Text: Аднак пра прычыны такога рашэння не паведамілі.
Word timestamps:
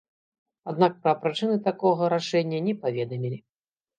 Аднак 0.71 0.95
пра 1.03 1.13
прычыны 1.25 1.57
такога 1.67 2.09
рашэння 2.15 2.63
не 2.69 2.73
паведамілі. 2.87 3.37